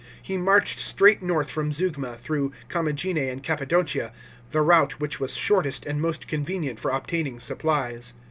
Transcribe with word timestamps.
He 0.19 0.35
marched 0.35 0.79
straight 0.79 1.21
north 1.21 1.51
from 1.51 1.71
Zeugma, 1.71 2.17
through 2.17 2.51
Commagene 2.69 3.19
and 3.29 3.43
Cappadocia— 3.43 4.11
the 4.49 4.63
route 4.63 4.99
which 4.99 5.19
was 5.19 5.35
shortest 5.35 5.85
and 5.85 6.01
most 6.01 6.27
convenient 6.27 6.79
for 6.79 6.89
obtaining 6.89 7.39
supplies. 7.39 8.15